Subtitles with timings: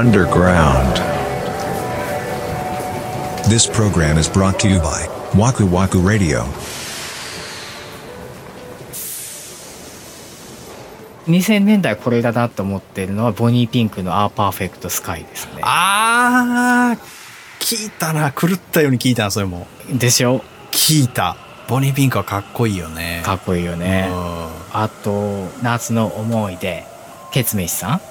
[0.00, 0.96] underground.
[3.48, 6.44] This program is brought to you by Waku Waku Radio.
[11.26, 16.98] 2000年代これだなと思ってるのはボニーピンクの「アーパーフェクトスカイ」ですねあー、
[17.58, 18.30] 聞いたな。
[18.32, 19.66] 狂ったように聞いたな、それも。
[19.90, 20.42] でしょ？
[20.70, 21.36] 聞いた。
[21.68, 23.22] ボニーピンクはかっこいいよね。
[23.24, 26.84] かっこいいよねうんあと「夏の思い出」
[27.32, 27.92] ケツメイシさん？
[27.92, 28.10] あーあー、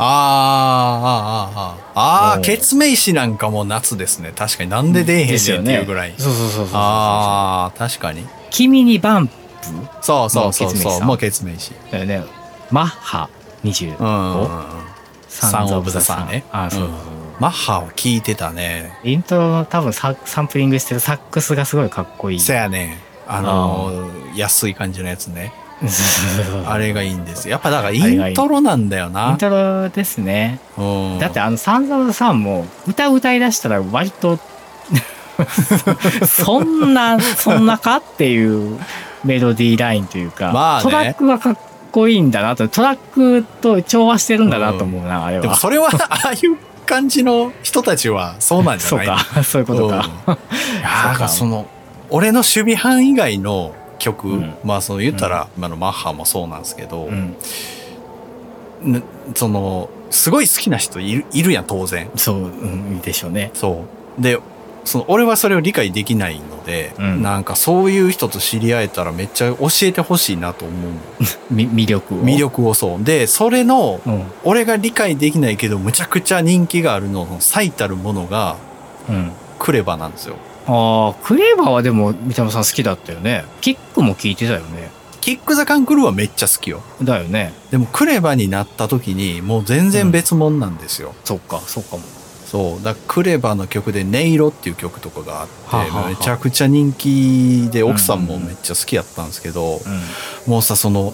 [1.60, 4.32] あーあー、あケツメイシなんかも夏ですね。
[4.36, 6.14] 確かになんで出えへんねんっていうぐらい。
[6.18, 8.26] そうそうそうそうそうああ、確かに。
[8.52, 9.34] 君にバンプ
[10.02, 11.02] そうそうそうそう。
[11.02, 11.72] もうケツメイシ。
[11.92, 12.24] だよね
[12.70, 13.30] マッハ
[13.64, 14.66] 25、うんうんうん。
[15.28, 16.46] サンズ・オブ・ザ・サンね。
[16.52, 16.98] あそうそうそう、
[17.40, 18.98] マッハを聞いてたね。
[19.04, 23.00] イントロの多分ササンプリングしてるサックスがすごいかっこいいせやね。
[23.28, 25.52] あのー、安い感じのやつね。
[26.68, 27.54] あれがいいんですよ。
[27.54, 28.00] やっぱだからイ
[28.32, 29.38] ントロなんだよインな。
[29.38, 30.60] トロですね。
[30.78, 30.82] う
[31.16, 31.20] ん。
[31.20, 34.40] だってあのサンズ・オブ・ザ・サンも歌歌い出したら割と
[36.28, 38.80] そんなそんなかっていう
[39.24, 40.84] メロディーラインというか、まあね。
[40.84, 41.58] トラックがかっ
[41.92, 45.42] こいいんだなとトラックと調和してるんだなと思うな、あれは。
[45.42, 49.06] でもそれは、 ああいう感じの人たちはそうなんじゃない？
[49.08, 49.44] そうか。
[49.44, 50.34] そういうことか、うん。
[50.34, 50.38] い
[51.22, 51.66] やその、
[52.10, 57.36] 俺の守備範以外の曲、うんまあその言ったら、今のマッハもそうなんですけど、うん、
[58.82, 59.02] な
[59.34, 62.10] その、すごい好きな人いるいるやん、当然。
[62.16, 63.86] そう、うん、でしょうねそ
[64.20, 64.22] う。
[64.22, 64.40] で、
[64.86, 70.92] その俺はそれを理解できないので、うんなんかそういう人と知り合えたらめっちゃ教えてほしいなと思う。
[71.52, 73.04] み魅力を魅力をそう。
[73.04, 78.58] で、それの、うん俺が理解できないけど、むちゃくちゃ人気があるのの最たるものが、
[79.10, 80.36] うんクレバなんですよ。
[80.68, 84.90] ああクレバーはでも三田さん好きだったよねキックも聴いてたよね
[85.22, 86.82] キック・ザ・カンクルーはめっちゃ好きよ。
[87.02, 91.14] だよねでもクレバになった時にもう全然別物なんですよ。
[91.24, 92.04] そっかそっかも
[92.46, 92.84] そう。
[92.84, 99.82] だクレバの曲で「音色」っていう曲とかがあって、はあはめちゃくちゃ人気で奥さんもめっちゃ好きやったんですけど、
[100.46, 101.14] もうさその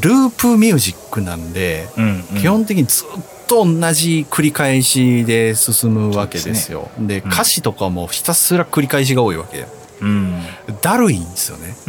[0.00, 3.06] ループミュージックなんで、うん、うん、基本的にずっ
[3.50, 6.88] と同じ繰り返しで進むわけですよ。
[7.00, 9.66] でうん歌詞とかもひたすら繰り返しが多いわけよ。
[10.02, 10.40] うん
[10.80, 11.74] だるいんですよね。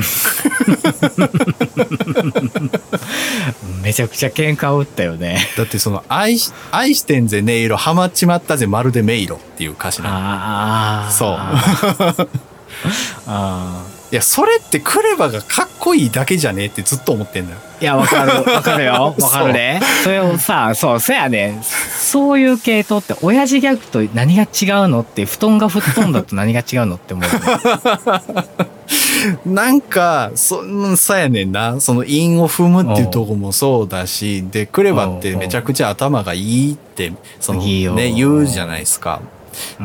[3.83, 10.15] めちゃくちゃ喧嘩を打ったよねだってその愛し、愛してんぜ音色、ハマっちまったぜまるで迷路っていう歌詞なの。
[10.17, 11.37] ああそう
[13.27, 17.59] あいや、それってクレバがかっこいいだけじゃねえってずっと思ってんだよ。
[17.79, 18.43] ーいやわかる。
[18.51, 19.15] わかるよ。
[19.17, 21.63] わかるねそれをさそうそやねん。
[21.63, 24.45] そういう系統って親父ギャグと何が違
[24.85, 28.47] うのって布団が吹っ飛んだと何が違うのって思うよね。
[29.45, 31.79] なんか、そ、うんそうやねんな。
[31.79, 39.21] その韻を踏むっていうとこもそうだし、で、クレバってめちゃくちゃ頭がいいって、そのね、言うじゃないですか。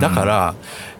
[0.00, 0.54] だから、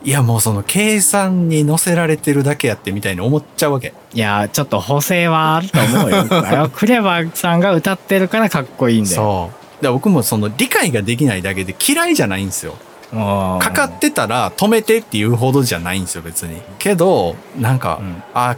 [0.06, 3.92] いやもうその計算に乗せられてるだけやってみたいに思っちゃうわけ。
[4.14, 9.50] いやちょっと補正はあると思うよあれはクレバさんが歌ってるからかっこいいんだよそ
[9.80, 9.82] う。
[9.82, 12.76] で僕もその理解ができないだけで嫌いじゃないんですよ。
[13.12, 16.60] うんかかってたら止めてっていうほどじゃないんですよ別に。
[16.78, 18.56] けど、なんか、うんあ、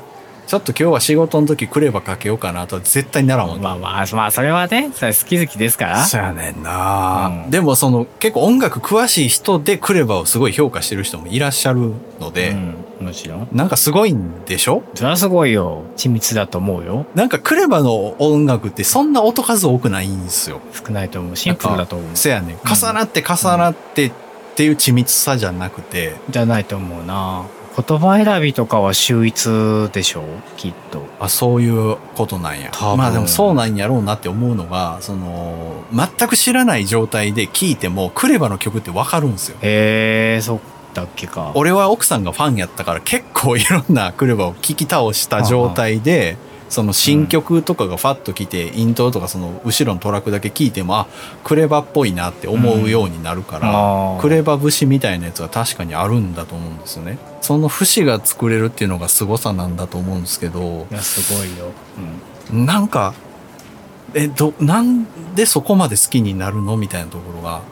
[0.48, 3.60] ちょっと今日は仕事の時クレバかけようかなとは絶対ならんわけ。
[3.60, 6.02] まあまあまあそれはねそれ好き好きですから。
[6.06, 7.50] そうやねんな、うん。
[7.50, 13.48] でもその結構音楽詳しい人でクレバをすごい評価してる人もいらっしゃるので、うん、もちろん。
[13.52, 14.82] なんかすごいんでしょ？
[14.94, 15.82] それはすごいよ。
[15.98, 17.04] 緻密だと思うよ。
[17.14, 20.62] なんかクレバの音楽ってそんな音数多くないんですよ。
[20.72, 21.36] 少ないと思う。
[21.36, 22.16] シンプルだと思う。
[22.16, 22.56] せやねん。
[22.56, 24.12] 重なって重なってっ
[24.56, 27.44] ていう緻密さじゃなくて、じゃないと思うな
[27.86, 29.48] 言葉選びとかは秀逸
[29.92, 30.24] でしょ？
[30.56, 31.04] きっと。
[31.20, 32.72] あ、そういうことなんや。
[32.96, 39.58] まあでもそうなんやろうなって思うのが、その、全く知らない状態で聴いてもクレバの曲ってわかるんですよ。
[39.62, 40.58] へえそっ
[40.94, 41.52] だっけか。
[41.54, 46.36] 俺は奥さんがファンやったから結構いろんなクレバを聴き倒した状態で、
[46.68, 51.06] その新曲とかがファッと来て、イントロとかその後ろのトラックだけ聴いても、あ、
[51.44, 54.20] クレバっぽいなって思うようになるから、うん。
[54.20, 57.18] クレバ節みたいなやつが確かにあるんだと思うんですよね。
[57.40, 61.72] その節が作れるっていうのが凄さなんだと思うんですけどい、やすごいよ、
[62.52, 63.14] なんか、
[64.14, 66.76] え、ど、なんでそこまで好きになるの？
[66.76, 67.62] みたいなところが、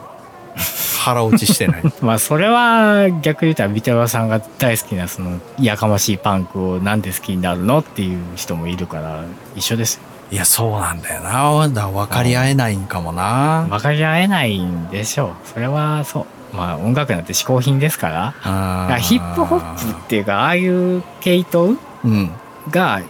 [1.03, 1.81] 腹落ちしてない。
[1.81, 9.23] うん、まあそれは逆に言ったらビテラさんが大好きなそのやかましいパンクをなんで好きになるのっていう人もいるから
[9.55, 11.69] 一緒ですよいや、そうなんだよな。
[11.69, 13.65] だ分かり合えないんかもな。
[13.69, 22.31] 分かり合えないんでしょうそれはそうまあ音楽なんて嗜好品ですからからヒップホップっていうかああいう系統うん。
[22.69, 23.01] が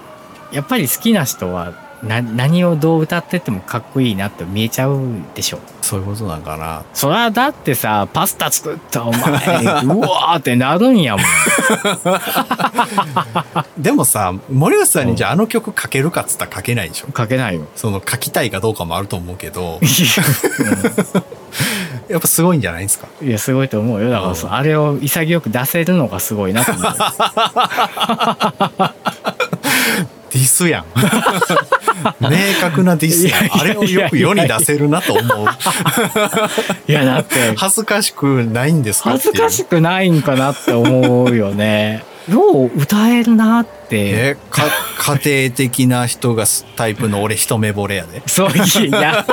[0.51, 1.73] やっぱり好きな人は
[2.03, 4.99] な何をどう歌っててもかっこいいなって見えちゃう
[5.33, 6.83] でしょそういうことなんかな。
[6.94, 9.21] そりゃだってさパスタ作ったお前
[9.83, 11.25] うわーってなるんやもん
[13.81, 17.07] でもさ、森内さんにじゃああの曲書けるかっつったら書けないでしょ。
[17.17, 19.79] 書けないよその書きたいかどうかもあると思うけど、
[22.09, 23.07] やっぱすごいんじゃないですか？
[23.23, 26.83] いやすごいと思うよだからあれを潔く出せるのがすごいなと思う
[30.29, 30.85] ディスやん。
[32.19, 32.29] 明
[32.61, 33.27] 確なディス。
[33.51, 35.47] あれをよく世に出せるなと思う。
[36.88, 39.65] いやだって恥ずかしくないんですか恥ずかし。
[39.65, 44.63] くないんかなって思うよねよう歌えるなってえ、か、
[45.21, 46.45] 家庭的な人が
[46.75, 48.21] タイプの俺一目惚れやで。
[48.25, 49.25] そういや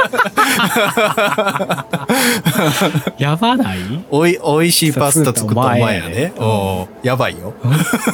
[3.18, 3.78] やばない？
[4.10, 6.32] おい、おいしいパスタ作ったお前やね。
[6.36, 7.54] うんおやばいよ。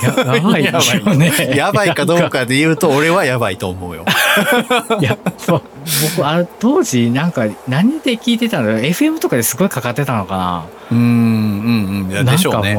[0.03, 4.05] ややばいよね やばいかどうかで言うと俺はやばいと思うよ。
[5.01, 5.63] い やそう
[6.17, 10.65] 僕あれ当時なんか何で聞いてたんだろう FM とかですごいかかってたのかな？
[10.91, 12.25] うーん、うん、うん。
[12.25, 12.79] でしょうね。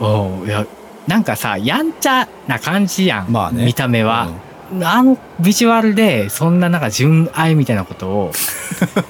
[0.00, 0.64] ううんいや
[1.06, 3.64] なんかさやんちゃな感じやん、まあね。
[3.64, 4.28] 見た目は、
[4.82, 8.32] あのビジュアルでそんななんか純愛みたいなことを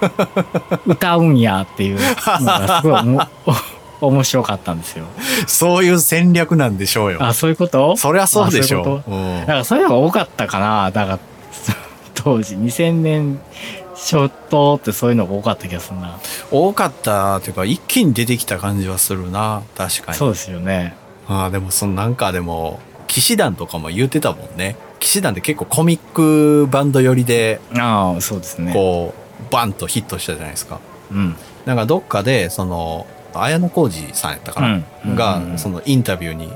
[0.86, 1.98] 歌うんやっていう
[2.40, 3.02] のがすごい
[4.00, 5.04] 面白かったんですよ。
[5.16, 7.18] うんそういう戦略なんでしょうよ。
[7.22, 7.96] あそういうこと？
[7.96, 9.10] そりゃそうでしょう。
[9.10, 11.18] いうだからそういうのが多かったかなだから
[12.14, 13.40] 当時2000年
[13.94, 16.16] 初頭ってそういうのが多かった気がするな。
[16.50, 20.18] 多かったっていうか一気に出てきた感じはするな確かに。
[20.18, 20.94] そうですよね
[21.32, 24.76] ああでもそのなんかでも騎士団とかも言ってたもんね。
[25.00, 28.72] 騎士団って結構コミックバンド寄りでああそうですね。
[28.72, 30.80] こうバンとヒットしたじゃないですか。
[31.10, 31.36] うん。
[31.66, 35.14] なんかどっかでその綾小路さんやったかな、うん。
[35.14, 36.52] がうんそのインタビューに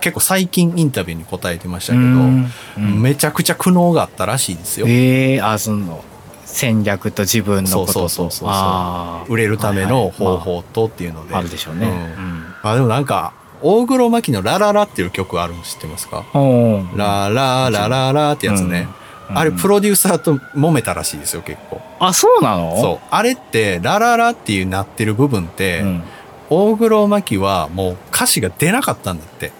[0.00, 3.02] 結構最近インタビューに答えてましたけど、うんうん。
[3.02, 4.86] めちゃくちゃ苦悩があったらしいですよ。
[4.88, 6.04] ええあその
[6.44, 7.92] 戦略と自分のことと。
[7.92, 11.86] そうそうそうそう売れるための方法とっていうので、まああるでしょうね。
[11.86, 12.44] うん。
[12.62, 13.32] あでもなんか
[13.66, 16.24] 大黒摩季の「ラララ」っていう曲あるの知ってますか？
[16.94, 18.88] ラララララってやつね、
[19.30, 19.38] うん。
[19.38, 21.80] あれプロデューサーと揉めたらしいですよ結構。
[21.98, 22.76] あそうなの？
[22.78, 23.06] そう。
[23.10, 26.02] あれって「ラララ」っていうなってる部分って、うん。
[26.50, 29.52] 大黒摩季はもう歌詞が出なかったんだって、へ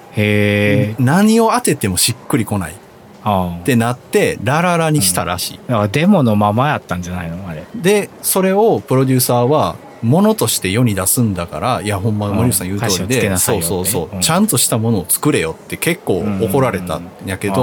[0.92, 2.72] え何を当ててもしっくりこない。
[2.72, 7.48] ってなって「ラララ」にしたらしい、だからデモのままやったんじゃないの？
[7.48, 7.64] あれ。
[7.74, 14.20] でそれをプロデューサーはものとして世に出すんだからいやほんま森内さん言う通りで、なさいよってそうそうそう、うん。
[14.20, 17.54] ちゃんとしたものを作れよって結構怒られたんやけど、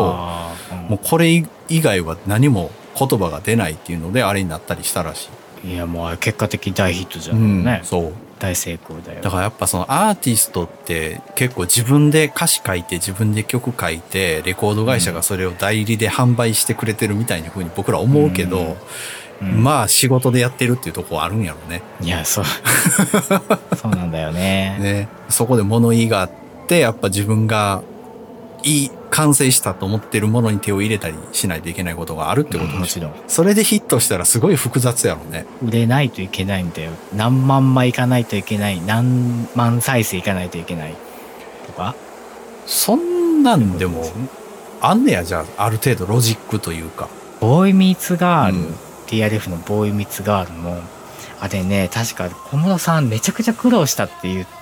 [0.89, 1.31] もうこれ
[1.69, 5.29] 以外は何も言葉が出ないっていうのであれになったりしたらし
[5.63, 5.73] い。
[5.73, 8.13] いやもう結果的に大ヒットじゃうんね、そう。
[8.39, 9.21] 大成功だよ。
[9.21, 18.75] だからやっぱそのアーティストって結構自分で歌詞書いて自分で曲書いてレコード会社がそれを代理で販売してくれてるみたいな風に僕ら思うけど、うん
[19.41, 21.81] まあ仕事でやってるっていうところあるんやろね。
[22.01, 22.45] いやそう。
[23.75, 24.77] そうなんだよね。
[24.79, 25.07] ね。
[25.29, 26.31] そこで物言いがあっ
[26.67, 27.81] てやっぱ自分が
[28.63, 32.79] いい完成したと思ってるものに手を入れたりしないといけないことがあるってことでしょ。
[32.79, 33.13] もちろん。
[33.27, 35.45] それでヒットしたらすごい複雑やろね。
[35.65, 38.79] 売れないといけないんだよ何万枚いかないといけない。
[38.79, 40.95] 何万再生いかないといけない。
[41.65, 41.95] とか。
[42.67, 44.03] そんなんでも
[44.81, 47.09] あんねやじゃあある程度ロジックというか。
[47.39, 48.75] ボーイミーツガール、うん
[49.11, 50.77] TRF のボーイミーツガールも
[51.39, 54.61] あれね確か小室さんめちゃくちゃ苦労したって言って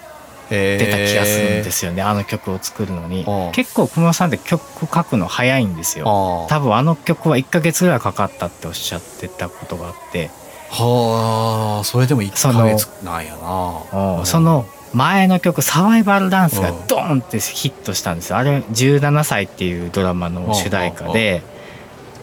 [0.49, 3.23] 出た気がするんですよね、あの曲を作るのに。
[3.53, 6.47] 結構小室さんって曲書くの早いんですよ。
[6.49, 10.31] 多分あの曲は1ヶ月ぐらいかかったっておっしゃってたことがあって。
[10.71, 14.19] はあ、それでも1そのヶ月なんやな。
[14.19, 14.25] うん。
[14.25, 16.87] そ、の前の曲「サバイバルダンス」がうん。
[16.87, 18.37] ドーンってヒットしたんですよ。
[18.37, 21.43] あれ「17歳」っていうドラマの主題歌で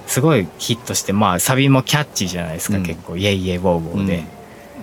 [0.06, 4.25] すごいヒットしてまあサビもキャッチーじゃないですか、うん結構「イエイイエイウォーウォーで」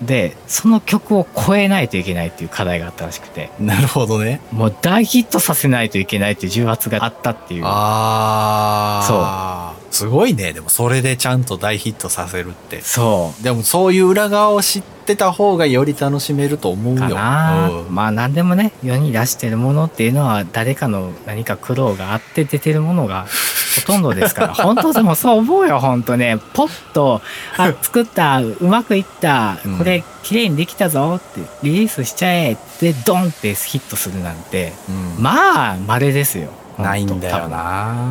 [0.01, 4.41] でその曲を超えないといけないっていう課題があったらしくてなるほどね。
[4.51, 9.73] もう大ヒットさせないといけないっていう重圧があったっていうああ。
[9.79, 9.93] そう。
[9.93, 10.51] すごいね。
[10.51, 12.81] でもそれでちゃんと大ヒットさせるって。
[12.81, 17.03] そうでもそういう裏側を知ってた方がより楽しめると思うよ。
[17.05, 17.13] うん。
[17.13, 23.25] まあ何でもね世に出してるものっていうのは誰かの何か苦労があって出てるものが
[23.85, 24.53] ほとんどですから。
[24.53, 26.37] 本当でもそう思うよ本当ね。
[26.53, 27.21] ポッと
[27.57, 29.77] 「あ 作ったうまくいったうん。
[29.77, 34.73] これ綺麗にできたぞ」ってリリースしちゃえってドンってヒットするなんて。
[34.89, 35.23] うん。
[35.23, 36.49] まあ稀ですよ。
[36.77, 37.57] ないんだよな。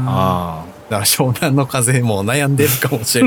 [0.06, 3.24] あだから湘南の風も悩んでるかもしれ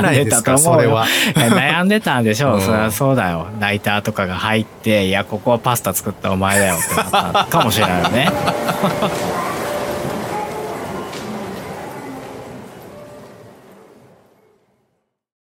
[0.00, 0.24] ない。
[0.24, 1.02] ですか それは。
[1.02, 1.06] あ
[1.38, 3.48] 悩んでたんでしょう、うんそりゃそうだよ。
[3.60, 8.28] ライターとかが入って「いやここはパスタ作ったお前だよ」ってなったかもしれないよね